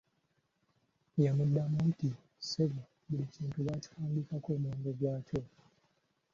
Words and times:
Yamuddamu 1.23 1.77
nti 1.89 2.09
"ssebo 2.39 2.81
buli 3.07 3.25
kintu 3.33 3.57
baakiwandiikako 3.65 4.47
omuwendo 4.55 4.89
gwakyo!" 4.99 5.41